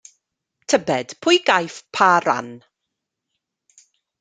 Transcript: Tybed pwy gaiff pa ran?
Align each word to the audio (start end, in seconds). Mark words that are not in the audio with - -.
Tybed 0.71 1.09
pwy 1.25 1.35
gaiff 1.51 1.77
pa 1.99 2.09
ran? 2.25 2.49